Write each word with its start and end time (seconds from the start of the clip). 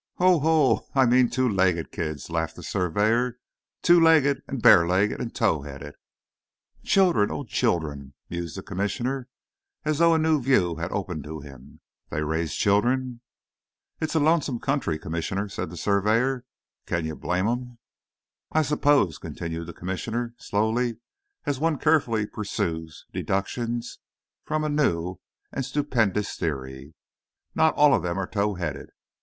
"Ho, 0.15 0.39
ho! 0.39 0.87
I 0.95 1.05
mean 1.05 1.29
two 1.29 1.47
legged 1.47 1.91
kids," 1.91 2.31
laughed 2.31 2.55
the 2.55 2.63
surveyor; 2.63 3.37
"two 3.83 3.99
legged, 3.99 4.41
and 4.47 4.59
bare 4.59 4.87
legged, 4.87 5.21
and 5.21 5.31
tow 5.31 5.61
headed." 5.61 5.93
"Children! 6.83 7.29
oh, 7.29 7.43
children!" 7.43 8.15
mused 8.27 8.57
the 8.57 8.63
Commissioner, 8.63 9.27
as 9.85 9.99
though 9.99 10.15
a 10.15 10.17
new 10.17 10.41
view 10.41 10.77
had 10.77 10.91
opened 10.91 11.23
to 11.25 11.41
him; 11.41 11.81
"they 12.09 12.23
raise 12.23 12.55
children! 12.55 13.21
"It's 13.99 14.15
a 14.15 14.19
lonesome 14.19 14.57
country, 14.59 14.97
Commissioner," 14.97 15.47
said 15.49 15.69
the 15.69 15.77
surveyor. 15.77 16.45
"Can 16.87 17.05
you 17.05 17.15
blame 17.15 17.47
'em?" 17.47 17.77
"I 18.51 18.63
suppose," 18.63 19.19
continued 19.19 19.67
the 19.67 19.71
Commissioner, 19.71 20.33
slowly, 20.39 20.97
as 21.45 21.59
one 21.59 21.77
carefully 21.77 22.25
pursues 22.25 23.05
deductions 23.13 23.99
from 24.45 24.63
a 24.63 24.67
new, 24.69 25.19
stupendous 25.61 26.35
theory, 26.37 26.95
"not 27.53 27.75
all 27.75 27.93
of 27.93 28.01
them 28.01 28.17
are 28.17 28.25
tow 28.25 28.55
headed. 28.55 28.89